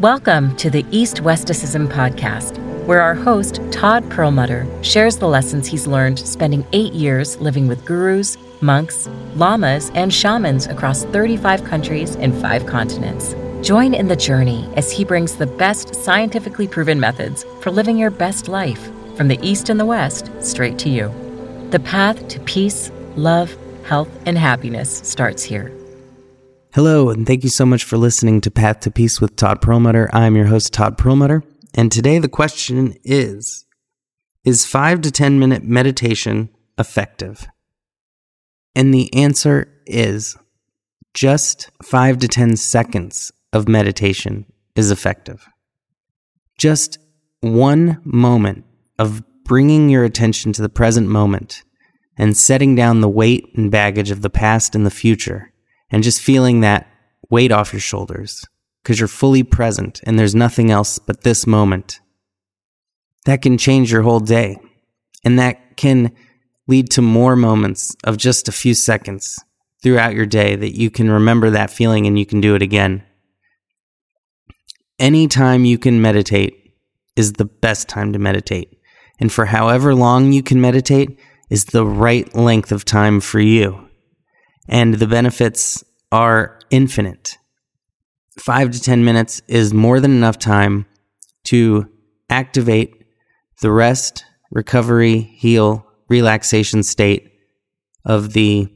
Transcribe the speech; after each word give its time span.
Welcome 0.00 0.54
to 0.56 0.68
the 0.68 0.84
East 0.90 1.22
Westicism 1.22 1.88
podcast, 1.88 2.58
where 2.84 3.00
our 3.00 3.14
host, 3.14 3.60
Todd 3.72 4.04
Perelmuter, 4.10 4.66
shares 4.84 5.16
the 5.16 5.26
lessons 5.26 5.66
he's 5.66 5.86
learned 5.86 6.18
spending 6.18 6.66
eight 6.72 6.92
years 6.92 7.38
living 7.38 7.66
with 7.66 7.84
gurus, 7.86 8.36
monks, 8.60 9.08
lamas, 9.34 9.90
and 9.94 10.12
shamans 10.12 10.66
across 10.66 11.04
35 11.04 11.64
countries 11.64 12.14
and 12.16 12.38
five 12.42 12.66
continents. 12.66 13.34
Join 13.66 13.94
in 13.94 14.08
the 14.08 14.16
journey 14.16 14.68
as 14.76 14.92
he 14.92 15.02
brings 15.02 15.36
the 15.36 15.46
best 15.46 15.94
scientifically 15.94 16.68
proven 16.68 17.00
methods 17.00 17.46
for 17.62 17.70
living 17.70 17.96
your 17.96 18.10
best 18.10 18.48
life 18.48 18.90
from 19.16 19.28
the 19.28 19.38
East 19.40 19.70
and 19.70 19.80
the 19.80 19.86
West 19.86 20.30
straight 20.40 20.78
to 20.80 20.90
you. 20.90 21.10
The 21.70 21.80
path 21.80 22.28
to 22.28 22.40
peace, 22.40 22.92
love, 23.16 23.56
health, 23.84 24.10
and 24.26 24.36
happiness 24.36 25.00
starts 25.04 25.42
here. 25.42 25.72
Hello, 26.76 27.08
and 27.08 27.26
thank 27.26 27.42
you 27.42 27.48
so 27.48 27.64
much 27.64 27.84
for 27.84 27.96
listening 27.96 28.42
to 28.42 28.50
Path 28.50 28.80
to 28.80 28.90
Peace 28.90 29.18
with 29.18 29.34
Todd 29.34 29.62
Perelmuter. 29.62 30.10
I'm 30.12 30.36
your 30.36 30.44
host, 30.44 30.74
Todd 30.74 30.98
Perelmuter, 30.98 31.42
and 31.72 31.90
today 31.90 32.18
the 32.18 32.28
question 32.28 32.94
is 33.02 33.64
Is 34.44 34.66
5 34.66 35.00
to 35.00 35.10
10 35.10 35.38
minute 35.38 35.62
meditation 35.62 36.50
effective? 36.76 37.48
And 38.74 38.92
the 38.92 39.10
answer 39.14 39.72
is 39.86 40.36
just 41.14 41.70
5 41.82 42.18
to 42.18 42.28
10 42.28 42.56
seconds 42.56 43.32
of 43.54 43.68
meditation 43.68 44.44
is 44.74 44.90
effective. 44.90 45.48
Just 46.58 46.98
one 47.40 48.02
moment 48.04 48.66
of 48.98 49.22
bringing 49.44 49.88
your 49.88 50.04
attention 50.04 50.52
to 50.52 50.60
the 50.60 50.68
present 50.68 51.08
moment 51.08 51.64
and 52.18 52.36
setting 52.36 52.74
down 52.74 53.00
the 53.00 53.08
weight 53.08 53.46
and 53.54 53.70
baggage 53.70 54.10
of 54.10 54.20
the 54.20 54.28
past 54.28 54.74
and 54.74 54.84
the 54.84 54.90
future 54.90 55.54
and 55.90 56.02
just 56.02 56.20
feeling 56.20 56.60
that 56.60 56.88
weight 57.30 57.52
off 57.52 57.72
your 57.72 57.80
shoulders 57.80 58.44
because 58.82 59.00
you're 59.00 59.08
fully 59.08 59.42
present 59.42 60.00
and 60.04 60.18
there's 60.18 60.34
nothing 60.34 60.70
else 60.70 60.98
but 60.98 61.22
this 61.22 61.46
moment. 61.46 62.00
That 63.24 63.42
can 63.42 63.58
change 63.58 63.90
your 63.90 64.02
whole 64.02 64.20
day. 64.20 64.58
And 65.24 65.38
that 65.40 65.76
can 65.76 66.12
lead 66.68 66.90
to 66.92 67.02
more 67.02 67.34
moments 67.34 67.96
of 68.04 68.16
just 68.16 68.46
a 68.46 68.52
few 68.52 68.74
seconds 68.74 69.40
throughout 69.82 70.14
your 70.14 70.26
day 70.26 70.54
that 70.54 70.78
you 70.78 70.88
can 70.90 71.10
remember 71.10 71.50
that 71.50 71.70
feeling 71.70 72.06
and 72.06 72.16
you 72.16 72.24
can 72.24 72.40
do 72.40 72.54
it 72.54 72.62
again. 72.62 73.02
Anytime 75.00 75.64
you 75.64 75.78
can 75.78 76.00
meditate 76.00 76.74
is 77.16 77.32
the 77.32 77.44
best 77.44 77.88
time 77.88 78.12
to 78.12 78.18
meditate. 78.18 78.78
And 79.18 79.32
for 79.32 79.46
however 79.46 79.94
long 79.94 80.32
you 80.32 80.42
can 80.42 80.60
meditate 80.60 81.18
is 81.50 81.66
the 81.66 81.84
right 81.84 82.32
length 82.34 82.70
of 82.70 82.84
time 82.84 83.20
for 83.20 83.40
you 83.40 83.85
and 84.68 84.94
the 84.94 85.06
benefits 85.06 85.84
are 86.12 86.58
infinite. 86.70 87.38
Five 88.38 88.70
to 88.72 88.80
10 88.80 89.04
minutes 89.04 89.40
is 89.48 89.72
more 89.72 90.00
than 90.00 90.12
enough 90.12 90.38
time 90.38 90.86
to 91.44 91.88
activate 92.28 92.94
the 93.60 93.70
rest, 93.70 94.24
recovery, 94.50 95.20
heal, 95.20 95.86
relaxation 96.08 96.82
state 96.82 97.32
of 98.04 98.32
the 98.32 98.68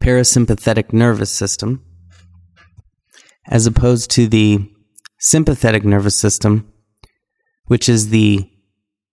parasympathetic 0.00 0.92
nervous 0.92 1.30
system, 1.30 1.84
as 3.48 3.66
opposed 3.66 4.10
to 4.12 4.28
the 4.28 4.70
sympathetic 5.18 5.84
nervous 5.84 6.16
system, 6.16 6.72
which 7.66 7.88
is 7.88 8.10
the 8.10 8.48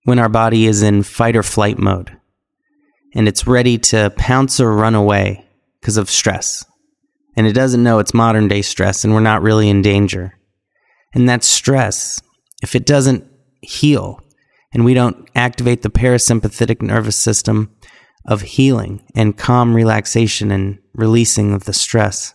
when 0.04 0.20
our 0.20 0.30
body 0.30 0.68
is 0.68 0.84
in 0.84 1.04
fight 1.04 1.36
or 1.36 1.44
flight 1.44 1.78
mode 1.78 2.18
and 3.18 3.28
it's 3.28 3.48
ready 3.48 3.78
to 3.80 4.12
pounce 4.12 4.60
or 4.60 4.74
run 4.74 4.96
away 4.96 5.47
because 5.80 5.98
of 5.98 6.10
stress. 6.10 6.66
And 7.36 7.46
it 7.46 7.54
doesn't 7.54 7.84
know 7.84 8.00
it's 8.00 8.14
modern 8.14 8.48
day 8.48 8.62
stress 8.62 9.04
and 9.04 9.14
we're 9.14 9.20
not 9.20 9.42
really 9.42 9.70
in 9.70 9.82
danger. 9.82 10.38
And 11.14 11.30
that 11.30 11.44
stress, 11.44 12.22
if 12.62 12.76
it 12.76 12.86
doesn't 12.86 13.26
heal 13.62 14.20
and 14.74 14.84
we 14.84 14.94
don't 14.94 15.30
activate 15.36 15.82
the 15.82 15.90
parasympathetic 15.90 16.82
nervous 16.82 17.16
system 17.16 17.76
of 18.28 18.42
healing 18.42 19.06
and 19.16 19.38
calm 19.38 19.76
relaxation 19.76 20.52
and 20.52 20.80
releasing 20.94 21.54
of 21.54 21.66
the 21.66 21.74
stress, 21.74 22.34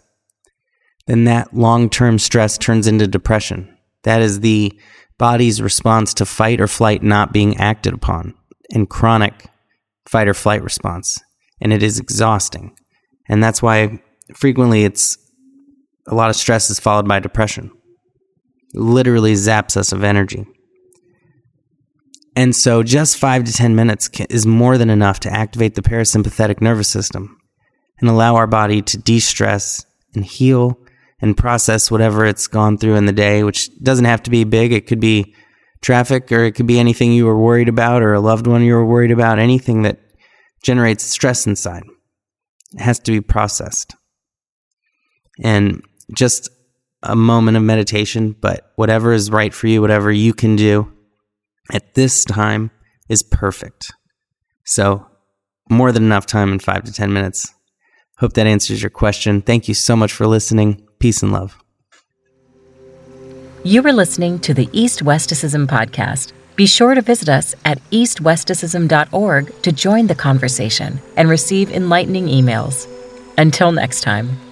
then 1.06 1.24
that 1.24 1.54
long 1.54 1.90
term 1.90 2.18
stress 2.18 2.56
turns 2.56 2.86
into 2.86 3.06
depression. 3.06 3.76
That 4.04 4.22
is 4.22 4.40
the 4.40 4.72
body's 5.18 5.60
response 5.60 6.14
to 6.14 6.26
fight 6.26 6.60
or 6.60 6.68
flight 6.68 7.02
not 7.02 7.32
being 7.32 7.56
acted 7.58 7.94
upon 7.94 8.34
in 8.70 8.86
chronic 8.86 9.46
fight 10.08 10.28
or 10.28 10.34
flight 10.34 10.62
response. 10.62 11.20
And 11.60 11.72
it 11.72 11.82
is 11.82 11.98
exhausting. 11.98 12.76
And 13.28 13.42
that's 13.42 13.62
why 13.62 14.02
frequently 14.34 14.84
it's 14.84 15.18
a 16.06 16.14
lot 16.14 16.30
of 16.30 16.36
stress 16.36 16.70
is 16.70 16.80
followed 16.80 17.06
by 17.06 17.20
depression. 17.20 17.70
It 18.74 18.80
literally 18.80 19.34
zaps 19.34 19.76
us 19.76 19.92
of 19.92 20.02
energy. 20.02 20.46
And 22.34 22.56
so 22.56 22.82
just 22.82 23.18
five 23.18 23.44
to 23.44 23.52
10 23.52 23.74
minutes 23.74 24.08
is 24.30 24.46
more 24.46 24.78
than 24.78 24.90
enough 24.90 25.20
to 25.20 25.30
activate 25.30 25.74
the 25.74 25.82
parasympathetic 25.82 26.60
nervous 26.60 26.88
system 26.88 27.38
and 28.00 28.08
allow 28.08 28.36
our 28.36 28.46
body 28.46 28.80
to 28.82 28.98
de 28.98 29.20
stress 29.20 29.84
and 30.14 30.24
heal 30.24 30.78
and 31.20 31.36
process 31.36 31.90
whatever 31.90 32.24
it's 32.24 32.46
gone 32.46 32.78
through 32.78 32.96
in 32.96 33.06
the 33.06 33.12
day, 33.12 33.44
which 33.44 33.70
doesn't 33.82 34.06
have 34.06 34.22
to 34.24 34.30
be 34.30 34.44
big. 34.44 34.72
It 34.72 34.86
could 34.86 34.98
be 34.98 35.34
traffic 35.82 36.32
or 36.32 36.44
it 36.44 36.52
could 36.52 36.66
be 36.66 36.80
anything 36.80 37.12
you 37.12 37.26
were 37.26 37.38
worried 37.38 37.68
about 37.68 38.02
or 38.02 38.14
a 38.14 38.20
loved 38.20 38.46
one 38.46 38.62
you 38.62 38.74
were 38.74 38.86
worried 38.86 39.10
about, 39.10 39.38
anything 39.38 39.82
that 39.82 40.00
generates 40.62 41.04
stress 41.04 41.46
inside. 41.46 41.84
Has 42.78 42.98
to 43.00 43.12
be 43.12 43.20
processed. 43.20 43.94
And 45.42 45.82
just 46.14 46.50
a 47.02 47.16
moment 47.16 47.56
of 47.56 47.62
meditation, 47.62 48.36
but 48.40 48.72
whatever 48.76 49.12
is 49.12 49.30
right 49.30 49.52
for 49.52 49.66
you, 49.66 49.80
whatever 49.80 50.12
you 50.12 50.32
can 50.32 50.56
do 50.56 50.92
at 51.72 51.94
this 51.94 52.24
time 52.24 52.70
is 53.08 53.22
perfect. 53.22 53.92
So, 54.64 55.06
more 55.70 55.92
than 55.92 56.04
enough 56.04 56.26
time 56.26 56.52
in 56.52 56.58
five 56.58 56.84
to 56.84 56.92
10 56.92 57.12
minutes. 57.12 57.52
Hope 58.18 58.34
that 58.34 58.46
answers 58.46 58.82
your 58.82 58.90
question. 58.90 59.42
Thank 59.42 59.68
you 59.68 59.74
so 59.74 59.96
much 59.96 60.12
for 60.12 60.26
listening. 60.26 60.86
Peace 60.98 61.22
and 61.22 61.32
love. 61.32 61.58
You 63.64 63.82
were 63.82 63.92
listening 63.92 64.38
to 64.40 64.54
the 64.54 64.68
East 64.72 65.04
Westicism 65.04 65.66
podcast. 65.66 66.32
Be 66.62 66.66
sure 66.66 66.94
to 66.94 67.02
visit 67.02 67.28
us 67.28 67.56
at 67.64 67.80
eastwesticism.org 67.90 69.62
to 69.62 69.72
join 69.72 70.06
the 70.06 70.14
conversation 70.14 71.00
and 71.16 71.28
receive 71.28 71.72
enlightening 71.72 72.26
emails. 72.26 72.86
Until 73.36 73.72
next 73.72 74.02
time. 74.02 74.51